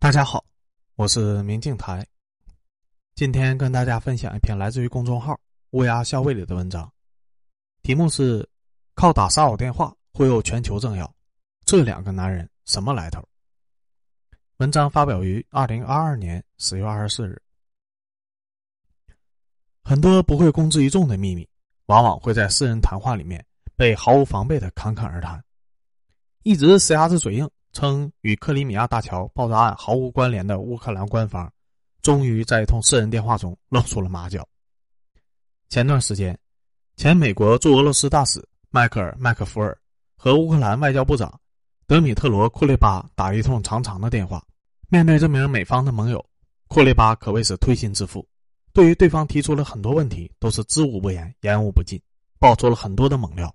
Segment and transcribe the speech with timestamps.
[0.00, 0.42] 大家好，
[0.96, 2.04] 我是明镜台。
[3.14, 5.38] 今天跟大家分享一篇来自于公众号
[5.72, 6.90] “乌鸦校尉”里的文章，
[7.82, 8.48] 题目是
[8.96, 11.14] “靠打骚扰电话忽悠全球政要，
[11.66, 13.22] 这两个男人什么来头？”
[14.56, 17.38] 文章发表于二零二二年十月二十四日。
[19.84, 21.46] 很多不会公之于众的秘密，
[21.86, 23.44] 往往会在私人谈话里面
[23.76, 25.44] 被毫无防备的侃侃而谈，
[26.42, 27.46] 一直死鸭子嘴硬。
[27.72, 31.52] 称与克里米亚大桥爆炸案毫无关联的乌克兰官方，
[32.02, 34.46] 终于在一通私人电话中露出了马脚。
[35.68, 36.36] 前段时间，
[36.96, 39.76] 前美国驻俄罗斯大使迈克尔·麦克福尔
[40.16, 41.40] 和乌克兰外交部长
[41.86, 44.44] 德米特罗·库列巴打一通长长的电话。
[44.88, 46.24] 面对这名美方的盟友，
[46.66, 48.26] 库列巴可谓是推心置腹，
[48.72, 52.00] 对于对方提出了很多问题，都是知无不言，言无不尽，
[52.40, 53.54] 爆出了很多的猛料。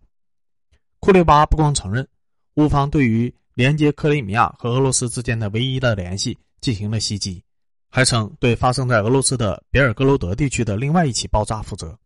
[1.02, 2.08] 库列巴不光承认
[2.56, 7.42] 乌方对于连接克里米亚和俄罗斯之间的唯一的联系进行了袭击，
[7.90, 11.98] 还称对发生在俄罗斯的别尔哥罗德地区的另外一起爆炸负责。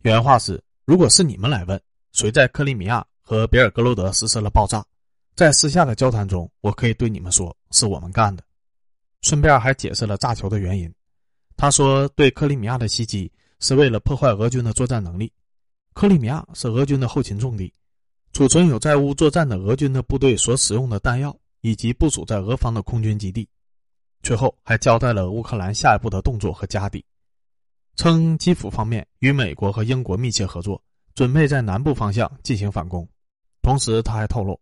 [0.00, 1.78] 原话是：“如果是你们来问
[2.12, 4.82] 谁在克里米亚和别尔哥罗德实施了爆炸，
[5.34, 8.42] 在私下的交谈中，我可以对你们说是我们干的。”
[9.20, 10.90] 顺便还解释了炸球的原因。
[11.58, 15.30] 他说：“对克里米亚的袭击是为了破坏俄军的作战能力。
[15.92, 17.70] 克里米亚是俄军的后勤重地。”
[18.36, 23.48] 储存有在乌作战的俄军的部队所使用的弹药，以及部署在俄方的空军基地。
[24.22, 27.02] 最后还交代了乌克兰下一步的动作和家底，
[27.96, 30.78] 称基辅方面与美国和英国密切合作，
[31.14, 33.08] 准备在南部方向进行反攻。
[33.62, 34.60] 同时，他还透露，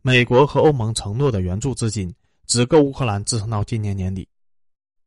[0.00, 2.12] 美国和欧盟承诺的援助资金
[2.48, 4.28] 只够乌克兰支撑到今年年底。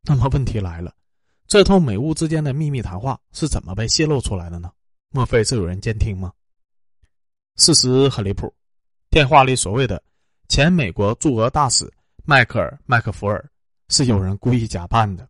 [0.04, 0.90] 那么问题来了，
[1.46, 4.70] 这通美乌之间的秘密谈话是怎么被泄露出来的呢？
[5.10, 6.32] 莫非是有人监听吗？
[7.56, 8.52] 事实很离谱，
[9.08, 10.02] 电话里所谓的
[10.48, 11.90] 前美国驻俄大使
[12.24, 13.42] 迈克尔·麦克福尔
[13.88, 15.26] 是有人故意假扮的，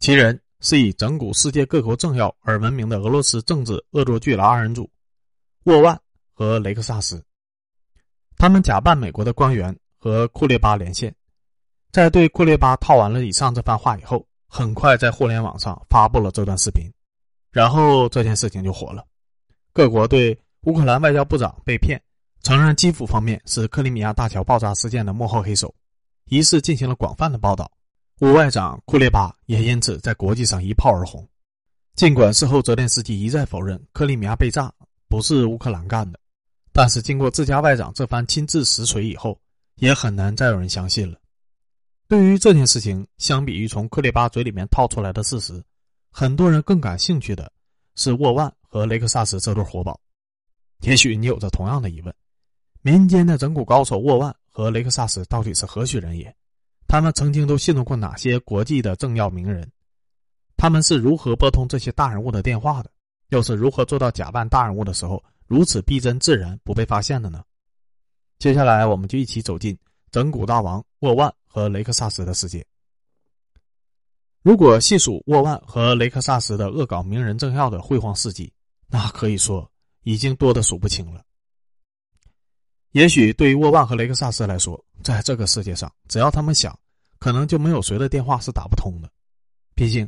[0.00, 4.90] 其人是以整蛊世界各国政要而闻名的俄罗斯政治恶作剧的二人组
[5.64, 5.98] 沃万
[6.34, 7.24] 和雷克萨斯。
[8.36, 11.14] 他们假扮美国的官员和库列巴连线，
[11.92, 16.92] 在对库列巴套完了以上这番话以后，很快在互联网上发布了这段视频，
[17.52, 19.06] 然后这件事情就火了，
[19.72, 20.36] 各国对。
[20.64, 22.00] 乌克兰外交部长被骗，
[22.42, 25.74] 承认基辅方面是克里米亚大桥爆炸事件的幕后黑手，
[26.26, 27.68] 一事进行了广泛的报道。
[28.20, 31.28] 乌外长库列巴也因此在国际上一炮而红。
[31.96, 34.72] 尽管事后泽连斯基一再否认克里米亚被炸
[35.08, 36.20] 不是乌克兰干的，
[36.72, 39.36] 但是经过自家外长这番亲自实锤以后，
[39.76, 41.18] 也很难再有人相信了。
[42.06, 45.60] 对于这件事情，相比于从克列巴嘴里面套出来的事实，
[46.12, 47.50] 很多人更感兴趣的
[47.96, 49.98] 是沃万和雷克萨斯这对活宝。
[50.82, 52.14] 也许你有着同样的疑问：
[52.82, 56.34] 民间的整蛊高手沃万和雷克萨斯到底是何许人也？
[56.88, 59.70] 他们曾经都信任过哪些国际的政要名人？
[60.56, 62.90] 他们是如何拨通这些大人物的电话的？
[63.28, 67.42] 又是如何做到假扮大人物的时候如此逼真自然、不被发现的呢？
[68.38, 69.78] 接下来，我们就一起走进
[70.10, 72.66] 整蛊大王沃万和雷克萨斯的世界。
[74.42, 78.52] 如果细数沃万和雷克萨斯的恶搞名人政要的辉煌事迹，
[78.88, 79.71] 那可以说。
[80.02, 81.24] 已经多得数不清了。
[82.90, 86.78] 也许对于沃万和雷克萨斯来说，在这个世界上，只要他们想，
[87.18, 89.10] 可能就没有谁的电话是打不通的。
[89.74, 90.06] 毕竟，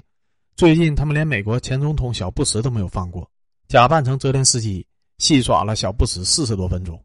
[0.57, 3.31] 最近他们连美国前总统小布什都没有放过，
[3.69, 4.87] 假扮成泽连斯基，
[5.19, 7.03] 戏耍了小布什四十多分钟。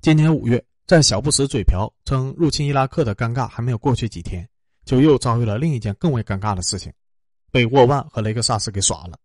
[0.00, 4.48] 今年五月，在小布什嘴瓢称入侵伊拉克的尴尬还没有过去几天，
[4.84, 6.92] 就又遭遇了另一件更为尴尬的事情，
[7.52, 9.16] 被沃万和雷克萨斯给耍了。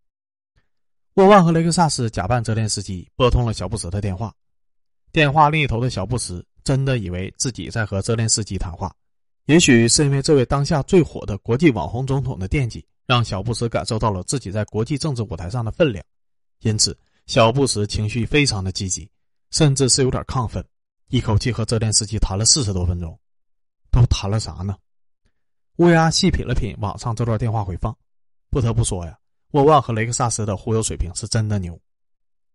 [1.16, 4.34] 沃万和雷克萨斯假扮泽连斯基拨通了小布什的电话，
[5.12, 8.94] 电话另一头的小布什真的以为自己在和泽连斯基谈话。
[9.46, 16.04] 也许是因为这位当下最火的国际网红总统的惦记，让小布什感受到了自己在国际政治舞台上的分量，
[16.60, 16.94] 因此
[17.24, 19.10] 小布什情绪非常的积极，
[19.52, 20.62] 甚至是有点亢奋，
[21.08, 23.18] 一口气和泽连斯基谈了四十多分钟。
[23.90, 24.76] 都谈了啥呢？
[25.76, 27.96] 乌鸦细品了品网上这段电话回放，
[28.50, 29.18] 不得不说呀。
[29.52, 31.78] 沃万和雷克萨斯的忽悠水平是真的牛。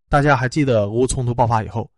[0.09, 1.89] 大家还记得俄乌冲突爆发以后，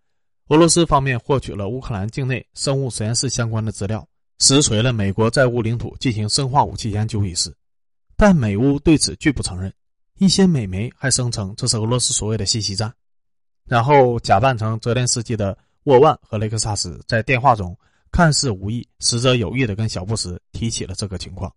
[0.49, 4.07] 俄罗斯方面获取了乌克兰境内生物实验室相关的资料，
[4.39, 7.55] 实锤了美国在乌领土进行生化武器研究一事，
[8.15, 9.73] 但美乌对此拒不承认。
[10.19, 12.93] 一些美媒还声称这是俄罗斯所谓的信息战。
[13.65, 17.75] 然后假扮成泽连斯基的沃万和雷克萨斯在电话中
[18.11, 21.51] 看似无意，实则有意的跟小布什提起了这个情况。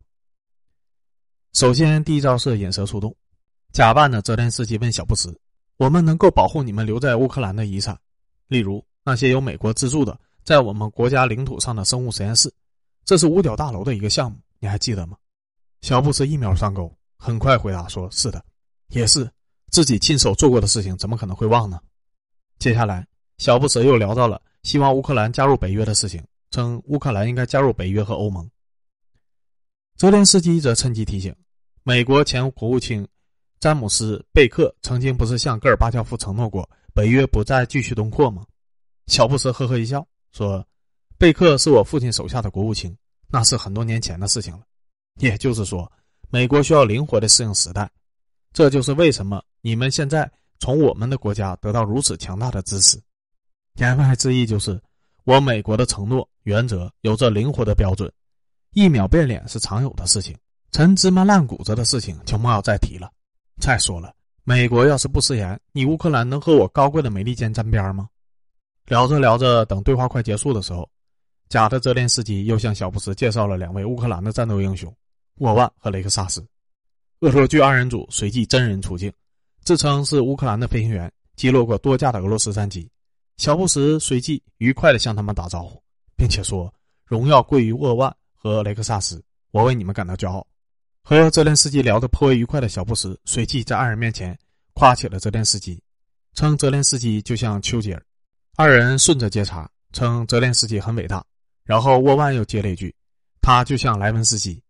[1.52, 3.14] 首先，第一招是引蛇出洞。
[3.76, 5.38] 假扮的泽连斯基问小布什
[5.76, 7.94] ：“我们能够保护你们留在乌克兰的遗产，
[8.48, 12.50] 例如那些由美国资助的在我们国家领土上的生物实验室，
[13.04, 15.18] 这是五角大楼的一个项目，你还记得吗？
[15.82, 18.42] 小布什一秒上钩，很快回答说：“是的，
[18.88, 19.30] 也是
[19.70, 21.78] 自己亲手做过的事情，怎么可能会忘呢？”
[22.58, 23.06] 接下来，
[23.36, 28.50] 小布什又聊到了希望乌克兰加入北约的事情，称乌克兰应该加入北约和欧盟。
[29.98, 31.36] 泽连斯基则趁机提醒，
[31.82, 33.06] 美国前国务卿
[33.58, 38.44] 詹姆斯·贝克曾经不是向戈尔巴乔夫承诺过北约不再继续东扩吗？
[39.06, 40.64] 小布什呵呵一笑说
[41.18, 42.96] ：“贝克是我父亲手下的国务卿，
[43.28, 44.60] 那是很多年前的事情了。
[45.20, 45.90] 也就是说，
[46.28, 47.90] 美国需要灵活的适应时代。
[48.52, 53.00] 这就是为什么你们现在从我们的国家得到如此强大的支持。
[53.76, 54.80] 言外之意就是，
[55.24, 58.12] 我美国的承诺原则有着灵活的标准。”
[58.72, 60.36] 一秒变脸是常有的事情，
[60.72, 63.10] 陈芝麻烂谷子的事情就莫要再提了。
[63.60, 64.14] 再说了，
[64.44, 68.08] 美国要是不食言，你乌克兰能和我高贵的美利坚沾边吗？
[68.86, 70.88] 聊着聊着，等对话快结束的时候，
[71.48, 74.94] 假的泽连斯基又向小布什介绍了两位乌克兰的战斗英雄
[75.38, 76.46] 沃万和雷克萨斯。
[77.20, 79.12] 恶作剧二人组随即真人出镜，
[79.64, 82.88] 自称是乌克兰的飞行员，击落过多架的俄罗斯战机。
[83.38, 85.82] 小布什随即愉快地向他们打招呼，
[86.14, 86.72] 并且说
[87.04, 89.20] ：“荣耀归于沃万。”和雷克萨斯，
[89.50, 90.46] 我为你们感到骄傲。
[91.08, 94.36] 和泽连斯基聊得颇为愉快的小布什，随即在二人面前
[94.74, 95.80] 夸起了泽连斯基，
[96.34, 98.02] 称泽连斯基就像丘吉尔。
[98.56, 101.24] 二人顺着接茬，称泽连斯基很伟大。
[101.62, 102.92] 然后沃万又接了一句
[103.40, 104.60] ：“他就像莱文斯基。”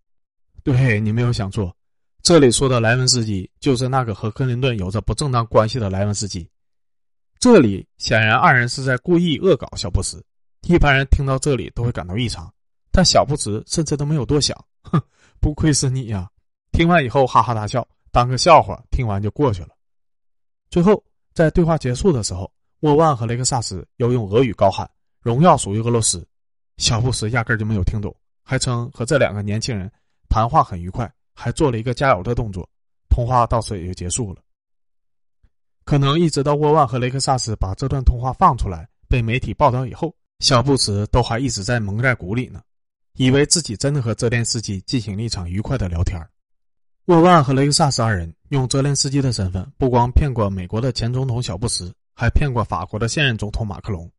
[0.62, 1.74] 对你没有想错，
[2.22, 6.46] 这里说的莱文斯基就是那个和克林顿有着不正当关系的莱文斯基。
[7.40, 10.22] 这里显然二人是在故意恶搞小布什。
[10.68, 12.52] 一般人听到这里都会感到异常。
[12.92, 15.00] 但小布什甚至都没有多想，哼，
[15.40, 16.28] 不愧是你呀！
[16.72, 19.68] 听完以后哈哈大笑，当个笑话，听完就过去了。
[20.68, 21.02] 最后，
[21.32, 22.50] 在对话结束的时候，
[22.80, 24.88] 沃万和雷克萨斯又用俄语高喊
[25.22, 26.26] “荣耀属于俄罗斯”，
[26.76, 29.90] 小布什压根就没有听懂，还称和这两个年轻人
[30.28, 32.68] 谈话很愉快，还做了一个加油的动作。
[33.08, 34.42] 通话到此也就结束了。
[35.84, 42.60] 可能一直到沃万和雷克萨斯把这段通话放出来被媒体报道以后，小布什都还一直在蒙在鼓里呢。
[43.16, 46.20] 以为自己真的和泽连斯基进行了一场愉快的聊天
[47.06, 54.10] 沃万和雷克萨斯二人用泽连斯基的身份，不光骗过美国的前总统小布什，还骗过法国的现任总统马克龙。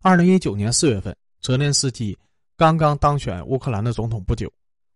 [0.00, 2.18] 二零一九年四月份，泽连斯基
[2.56, 4.50] 刚刚当选乌克兰的总统不久，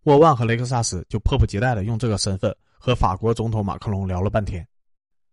[0.04, 4.66] 沃万和雷克萨斯就迫不及待的用这个身份和法国总统马克龙聊了半天。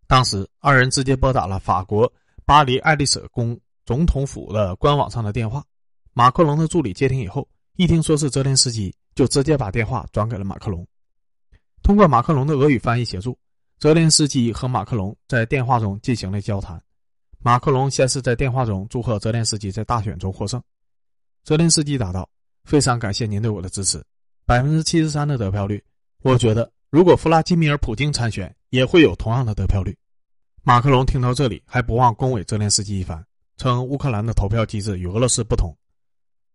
[0.06, 2.12] 当时，二人直接拨打了法国
[2.44, 5.64] 巴黎爱丽舍宫总统府的官网上的电话。
[6.12, 7.48] 马克龙的助理接听以后。
[7.80, 10.86] 一听说是泽连斯基，就直接把电话转给了马克龙。
[11.82, 13.38] 通过马克龙的俄语翻译协助，
[13.78, 16.78] 泽连斯基和马克龙在电话中进行了交谈。
[17.38, 20.62] 马克龙先是在电话中祝贺泽连斯基在大选中获胜。
[21.42, 22.28] 泽连斯基答道
[22.68, 24.04] ：“非常感谢您对我的支持，
[24.44, 25.82] 百分之七十三的得票率。
[26.22, 29.96] 我觉得如果弗拉基米尔·普京参选，也会有同样的得票率。”
[30.64, 33.24] 马克龙听到这里，还不忘恭维泽连斯基一番，
[33.56, 35.74] 称乌克兰的投票机制与俄罗斯不同。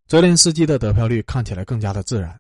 [0.08, 2.40] 泽连斯基的得票率看起来更加的自然。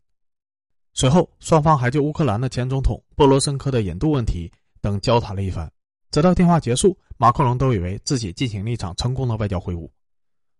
[0.94, 4.52] 随后，双方还就乌克兰的前总统波罗申科的引渡问题
[4.82, 5.70] 等交谈了一番。
[6.12, 9.90] 直到电话结束，马克龙都以为自己进行了一场成功的外交会晤，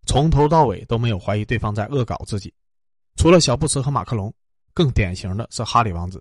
[0.04, 2.52] 从头到尾都没有怀疑对方在恶搞自己。
[3.14, 4.34] 除了小布什和马克龙，
[4.74, 6.20] 更典型的是哈里王子。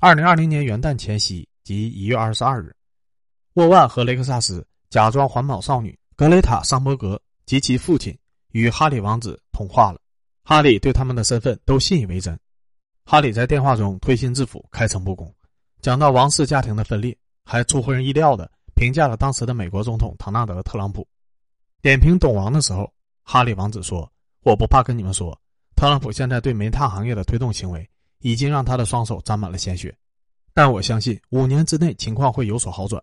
[0.00, 2.74] 二零二零年元旦前夕，即一月二十二日，
[3.54, 8.18] 沃万和雷克萨斯假装环保少女格雷塔·桑伯格及其父亲。
[8.52, 9.98] 与哈里王子通话了，
[10.44, 12.38] 哈里对他们的身份都信以为真。
[13.06, 15.34] 哈里在电话中推心置腹、开诚布公，
[15.80, 21.06] 讲到王室家庭的分裂，还出乎人意料的评价了当时的美国总统唐纳德·特朗普。
[21.80, 24.12] 点评董王的时候，哈里王子说
[24.44, 25.40] ：“我不怕跟你们说，
[25.74, 29.96] 特朗普现在对煤炭行业的推动行为已经让他的双手沾满了鲜血，
[30.52, 33.02] 但我相信五年之内情况会有所好转。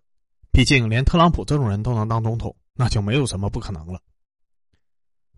[0.52, 4.00] 毕竟连特朗普这种人都能当总统，那就没有什么不可能了。”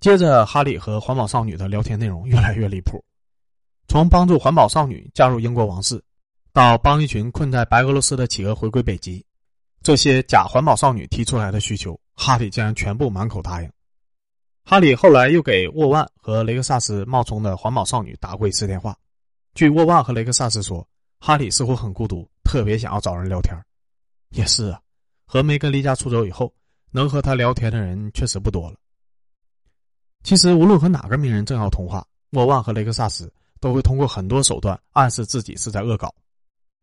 [0.06, 3.04] 接着，哈里和环保少女的聊天内容越来越离谱，
[3.88, 6.00] 从帮助环保少女加入英国王室，
[6.54, 9.26] 到帮一群困在白俄罗斯的企鹅回归北极，
[9.82, 13.72] 这些假环保少女提出来的需求，哈里竟然全部满口答应。
[14.64, 18.96] 哈里后来又给沃万和雷克萨斯冒充的环保少女打过一次电话。
[19.56, 20.88] 据沃万和雷克萨斯说，
[21.20, 23.60] 哈里似乎很孤独，特别想要找人聊天。
[24.30, 24.80] 也是啊，
[25.26, 26.54] 和梅根离家出走以后，
[26.92, 28.78] 能和他聊天的人确实不多了。
[30.26, 36.12] 其实，无论和哪个名人正要通话，莫万和雷克萨斯都会通过很多手段暗示自己是在恶搞，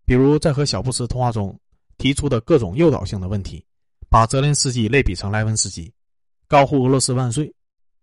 [0.07, 1.59] 比如在和小布什通话中
[1.99, 3.67] 提出的各种诱导性的问题，
[4.09, 5.93] 把泽连斯基类比成莱文斯基，
[6.47, 7.53] 高呼俄罗斯万岁，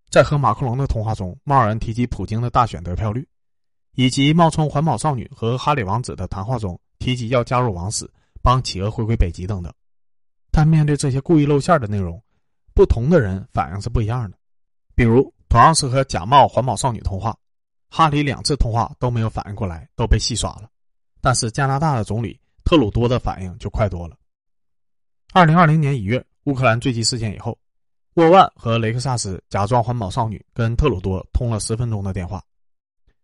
[0.10, 3.25] 在和马克龙的通话中，贸然提及普京的大选得票率，
[3.96, 8.05] 以及冒充环保少女和哈里王子的谈话中提及要加入王室、
[8.41, 9.74] 帮企鹅回归北极等等。
[10.51, 12.22] 但面对这些故意露馅的内容，
[12.74, 14.38] 不同的人反应是不一样的。
[14.99, 17.33] 比如，同样是和假冒环保少女通话，
[17.89, 20.69] 哈里两次通话都没有反应过来，都被戏耍了。
[21.21, 24.17] 但是加拿大的总理特鲁多的反应就快多了。
[25.31, 27.57] 二零二零年一月，乌克兰坠机事件以后，
[28.15, 32.43] 沃万和雷克萨斯假装环保少女跟特鲁多通了十分钟的电话。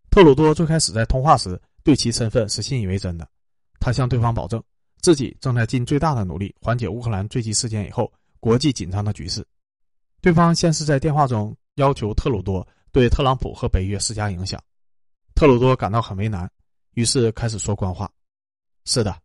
[0.10, 3.28] 特鲁多最开始在通话时对其身份是信以为真的，
[3.82, 4.64] 他向对方保证
[5.02, 9.46] 自己正在尽最大的努力缓解乌克兰坠机事件以后国际紧张的局势。
[10.22, 14.62] 对方先是在电话中要求特鲁多对特朗普和北约施加影响，
[15.34, 16.50] 特鲁多感到很为难，
[16.94, 18.12] 于是开始说官话。
[18.86, 19.18] 是的，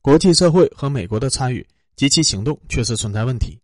[0.00, 1.66] 国际社会和美国的参与。
[1.94, 3.60] 及其行动确实存在问题，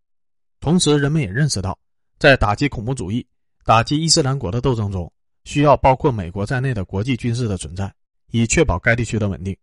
[0.60, 1.76] 同时人们也认识到，
[2.18, 3.26] 在打击恐怖主义、
[3.64, 5.10] 打击伊斯兰国的斗争中，
[5.44, 7.92] 需要包括美国在内的国际军事的存在，
[8.30, 9.56] 以确保该地区的稳定。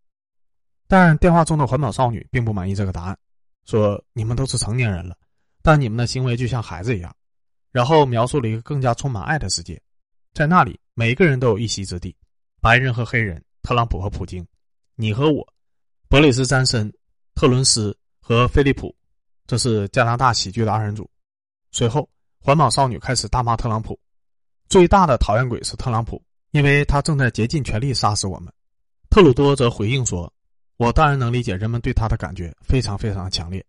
[0.88, 3.18] 但电话中的环保少女并不满意这个答案，
[3.66, 5.16] 说：“你们都是成年人了，
[5.62, 7.16] 但你们的行为就像孩子一样。”
[7.76, 9.78] 然后描述了一个更加充满爱的世界，
[10.34, 12.16] 在那里每个人都有一席之地，
[12.62, 14.48] 白人和黑人，特朗普和普京，
[14.96, 15.46] 你和我，
[16.08, 16.90] 伯里斯詹森，
[17.36, 17.94] 特伦斯。
[18.28, 18.96] 和菲利普，
[19.46, 21.08] 这是加拿大喜剧的二人组。
[21.72, 24.00] 随后，环保少女开始大骂特朗普，
[24.68, 28.52] 最大的讨厌鬼是特朗普，因为他正在竭尽全力杀死我们。
[29.12, 30.34] 特鲁多则回应说
[30.78, 33.64] ：“我当然能理解人们对他的感觉非常非常强烈。”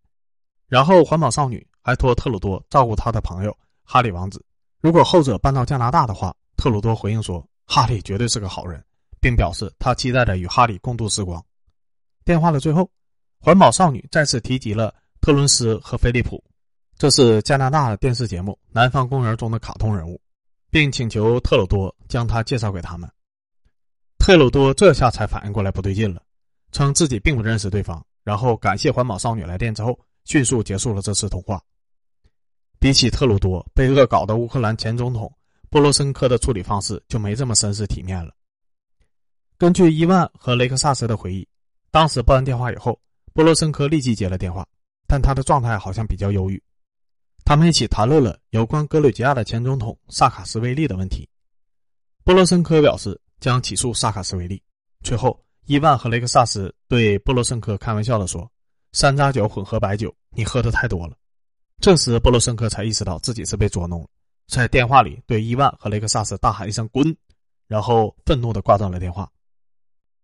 [0.69, 3.55] 然后，环保少女还托特鲁多照顾他的朋友
[3.87, 4.45] 哈里王子。
[4.81, 8.85] 如果后者搬到加拿大的话，特鲁多回应说：“哈里绝对是个好人，
[9.21, 11.43] 并表示他期待着与哈里共度时光。”
[12.25, 12.91] 电话的最后。
[13.39, 16.43] 环保少女再次提及了特伦斯和菲利普，
[16.97, 20.21] 这是加拿大电视节目《南方公园》中的卡通人物，
[20.71, 23.09] 并请求特鲁多将他介绍给他们。
[24.19, 26.23] 特鲁多这下才反应过来不对劲了，
[26.73, 31.63] 称自己并不认识对方，然后感谢环保少女来电之后，迅速结束了这次通话。
[32.79, 35.33] 比起特鲁多被恶搞的乌克兰前总统
[35.71, 38.33] 波罗申科的处理方式就没这么绅士体面了。
[39.59, 41.47] 根据伊万和雷克萨斯的回忆，
[41.91, 42.99] 当时拨完电话以后。
[43.33, 44.67] 波罗申科立即接了电话，
[45.07, 46.63] 但他的状态好像比较忧郁。
[47.45, 51.29] 他们一起谈论了有关格鲁吉亚的前总统萨卡斯维利的问题。
[52.25, 54.63] 波罗申科表示将起诉萨卡斯维利。
[55.05, 58.51] 随后，伊万和雷克萨斯对波罗申科开玩笑地说
[58.93, 61.15] ：“山楂酒混合白酒，你喝的太多了。”
[61.81, 64.09] 这时，波罗申科才意识到自己是被捉弄了，
[64.49, 67.17] 在电话里对伊万和雷克萨斯大喊一声“滚”，
[67.69, 69.31] 然后愤怒地挂断了电话。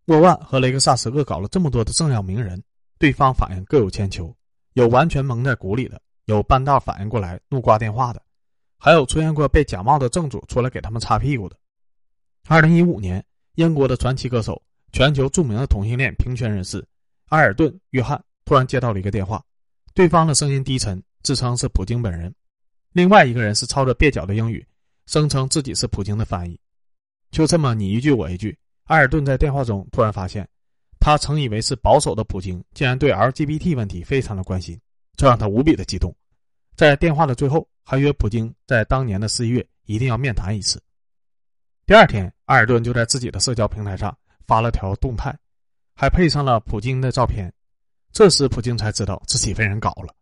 [0.06, 2.62] 沃万和雷克萨斯恶搞了这么多的政要名人。
[2.98, 4.32] 对方反应各有千秋，
[4.74, 8.22] 有完全蒙在鼓里的，有半道反应过来怒挂电话的，
[8.78, 11.56] 还有出现过被假冒的正主出来给他们擦屁股的。
[12.46, 13.24] 二零一五年，
[13.56, 16.86] 英国的传奇歌手、全球著名的同性恋平权人士
[17.30, 19.42] 埃尔顿·约翰突然接到了一个电话，
[19.94, 22.30] 对方的声音低沉，自称是普京本人；
[22.92, 24.66] 另外一个人是操着蹩脚的英语，
[25.06, 26.58] 声称自己是普京的翻译。
[27.30, 30.48] 就这么你一句我一句，埃尔顿在电话中突然发现。
[31.00, 34.80] 他曾以为是保守的普京，竟然对 LGBT 问题非常的关心，
[35.16, 36.14] 这让他无比的激动。
[36.76, 40.80] 在电话的最后，还约普京在当年的十一月一定要面谈一次。
[41.86, 45.36] 第二天，埃尔顿就在自己的社交平台上发了条动态，
[45.96, 47.52] 还配上了普京的照片。
[48.12, 50.14] 这时，普京才知道自己被人搞了。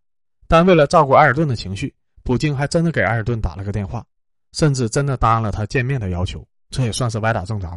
[0.50, 4.04] 但为了照顾埃尔顿的情绪，普京还真的给埃尔顿打了个电话，
[4.50, 6.44] 甚至真的答应了他见面的要求。
[6.70, 7.70] 这也算是歪打正着。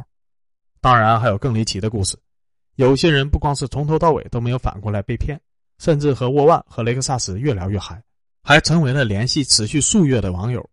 [0.82, 2.18] 当然，还有更离奇的故事。
[2.78, 5.40] 有些人不光是从头到尾都没有反过来被骗，
[5.78, 8.02] 甚至和沃万和雷克萨斯越聊越嗨，
[8.42, 10.68] 还成为了联系持续数月的网友。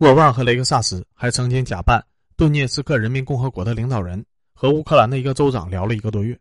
[0.00, 2.04] 沃万和雷克萨斯还曾经假扮
[2.36, 4.22] 顿涅茨克人民共和国的领导人，
[4.52, 6.38] 和乌克兰的一个州长聊了一个多月，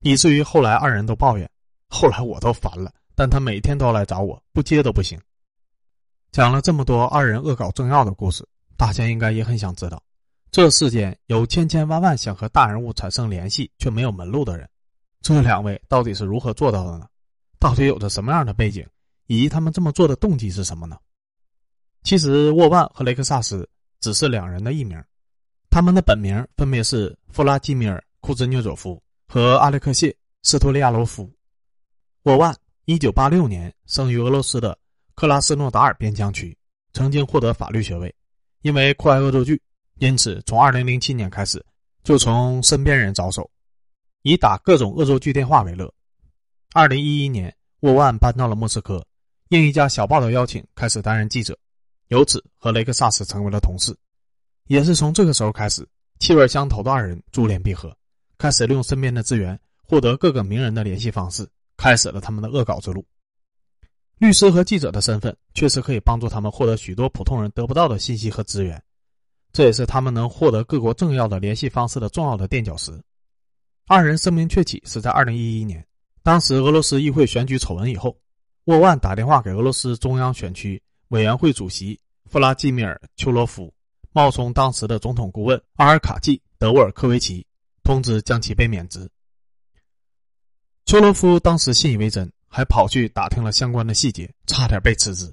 [0.00, 1.46] 以至于后来二人都抱怨
[1.90, 5.20] ：“后来我都烦了，但他每天都来找我，不接都不行。”
[6.30, 8.46] 讲了这么多二人恶搞政要的故事，
[8.76, 10.00] 大家应该也很想知道。
[10.52, 14.68] 这世间有千千万万想和大人物产生联系却没有门路的人，
[15.22, 17.08] 这两位到底是如何做到的呢？
[17.58, 18.86] 到底有着什么样的背景，
[19.26, 20.96] 以及他们这么做的动机是什么呢？
[22.02, 23.68] 其实，沃万和雷克萨斯
[24.00, 25.02] 只是两人的艺名，
[25.70, 30.10] 他们的本名分别是弗拉基米尔·库兹涅佐夫和阿列克谢·
[30.42, 31.30] 斯托利亚罗夫。
[32.22, 32.54] 沃万
[32.88, 34.78] 一九八六年生于俄罗斯的
[35.16, 36.56] 克拉斯诺达尔边疆区，
[36.92, 38.14] 曾经获得法律学位，
[38.62, 39.60] 因为酷爱恶作剧。
[39.98, 41.60] 因此，从二零零七年开始，
[42.04, 43.50] 就从身边人着手，
[44.22, 45.92] 以打各种恶作剧电话为乐。
[46.74, 49.04] 二零一一年，沃万搬到了莫斯科，
[49.48, 51.58] 应一家小报的邀请，开始担任记者。
[52.06, 53.92] 由此和雷克萨斯成为了同事。
[54.68, 55.84] 也是从这个时候开始，
[56.20, 57.92] 气味相投的二人珠联璧合，
[58.38, 61.44] 开始利用身边的资源获得各个名人的联系方式，
[61.86, 63.06] 开始了他们的恶搞之路。
[64.18, 68.82] 律师和记者的身份确实可以帮助他们获得许多普通人得不到的信息和资源，
[69.52, 73.00] 这也是他们能获得各国政要的联系方式的重要的垫脚石。
[73.86, 75.86] 二人声名鹊起是在二零一一年，
[76.24, 78.18] 当时俄罗斯议会选举丑闻以后，
[78.64, 83.72] 沃万打电话给俄罗斯中央选区委员会主席弗拉基米尔·丘罗夫。
[84.10, 87.46] 冒充当时的总统顾问阿尔卡季·德沃尔科维奇，
[87.84, 89.08] 通知将其被免职。
[90.86, 95.28] 丘罗夫当时信以为真，还跑去打听了相关的细节，差点被辞职。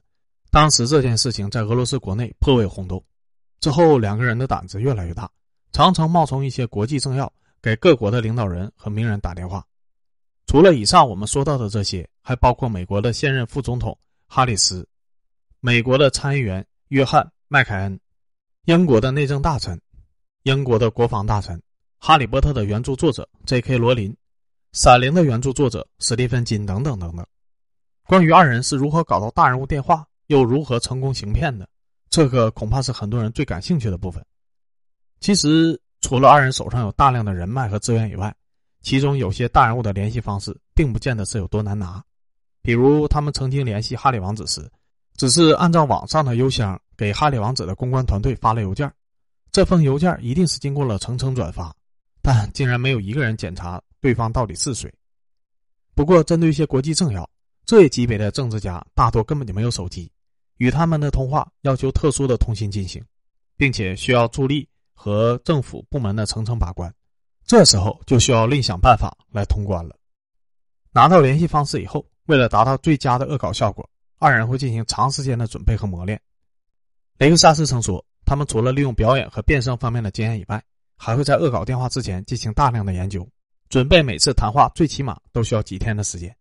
[0.50, 3.04] 当时这件事情在俄罗斯国内颇为轰动。
[3.60, 5.30] 之后，两个人的胆子越来越大，
[5.72, 7.32] 常常冒充一些国际政要，
[7.62, 9.64] 给各国的领导人和名人打电话。
[10.48, 13.96] 除了以上我们说到的这些，还包括美国的现任副总统
[14.26, 14.88] 哈里斯，
[15.60, 18.00] 美国的参议员约翰·麦凯恩。
[18.66, 19.80] 英国的内政大臣、
[20.42, 21.60] 英国的国防大臣、
[22.00, 23.78] 《哈利波特》的原著作者 J.K.
[23.78, 24.12] 罗琳、
[24.74, 27.24] 《闪灵》的原著作者史蒂芬金等等等等。
[28.08, 31.70] 关于二人是如何搞到大人物电话，又如何成功行骗的，
[32.10, 34.26] 这个恐怕是很多人最感兴趣的部分。
[35.20, 38.36] 其实，除了二人手上有大量的人脉和资源以外，
[38.82, 42.04] 其中有些大人物的联系方式并不见得是有多难拿。
[42.64, 44.68] 比如，他们曾经联系哈里王子时，
[45.18, 46.80] 只是按照网上的邮箱。
[46.96, 48.92] 给哈里王子的公关团队发了邮件，
[49.52, 51.76] 这封邮件一定是经过了层层转发，
[52.22, 54.94] 但竟然没有一个人检查对方到底是谁。
[55.96, 57.28] 不过，针对一些国际政要
[57.66, 60.12] 这一级别的政治家，大多根本就没有手机，
[60.58, 63.02] 与他们的通话要求特殊的通信进行，
[63.56, 66.94] 并且需要助力和政府部门的层层把关，
[67.46, 69.96] 这时候就需要另想办法来通关了。
[70.92, 76.22] 拿到联系方式以后，为了达到最佳的恶搞效果，二人会进行长时间的准备和磨练。
[77.20, 80.62] 雷克萨斯曾说，他们除了利用表演和变声方面的经验以外，
[80.98, 83.26] 还会在恶搞电话之前进行大量的研究，
[83.74, 86.32] 准备每次谈话最起码都需要几天的时间，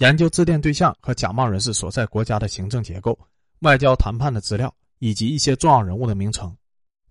[0.00, 3.18] 研究致电对象和假冒人士所在国家的行政结构、
[3.60, 6.54] 外交谈判的资料以及一些重要人物的名称。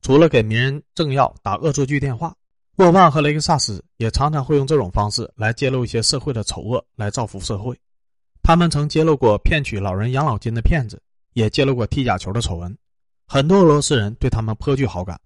[0.03, 2.35] 除了给名人政要打恶作剧电话，
[2.75, 7.75] 沃万和雷克萨斯也常常会用这种方式来揭露一些社会的丑恶，来造福社会。
[8.43, 11.01] 他们曾揭露过骗取老人养老金的骗子，
[11.33, 12.77] 也揭露过踢假球的丑闻。
[13.25, 15.19] 很多俄罗斯人对他们颇具好感，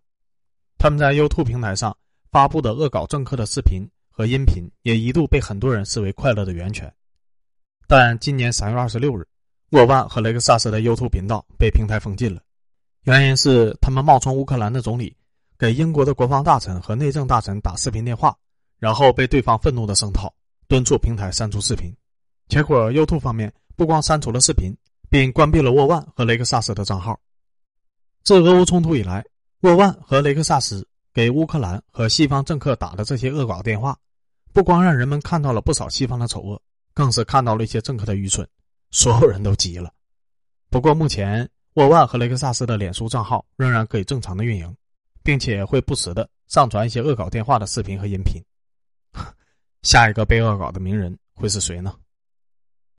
[0.78, 1.93] 他们在 YouTube 平台上
[2.32, 3.86] 发布的恶搞政客的视频
[4.17, 6.91] 和音频，也一度被很多人视为快乐的源泉。
[7.88, 9.23] 但今年三月二十六日，
[9.69, 12.41] 沃万和雷克萨斯的 YouTube 频道被平台封禁了，
[13.03, 15.15] 原因是他们冒充乌克兰的总理，
[15.56, 18.36] 给英国的国防大臣和内政大臣打视频电话，
[18.80, 20.34] 然后被对方愤怒的声讨，
[20.67, 21.95] 敦促平台删除视频。
[22.47, 24.75] 结果 YouTube 方面不光删除了视频，
[25.12, 27.19] 并关闭了沃万和雷克萨斯的账号。
[28.23, 29.23] 自俄乌冲突以来，
[29.60, 33.95] 沃万和雷克萨斯给乌克兰和西方政客打的这些恶搞电话，
[34.58, 36.60] 不光让人们看到了不少西方的丑恶，
[36.91, 38.43] 更是看到了一些政客的愚蠢，
[38.89, 39.93] 所有人都急了。
[40.72, 44.76] 不过目前，沃万和雷克萨斯的脸书账号仍然可以正常的运营，
[45.22, 48.41] 并且会不时的上传一些恶搞电话的视频和音频。
[49.84, 51.93] 下一个被恶搞的名人会是谁呢？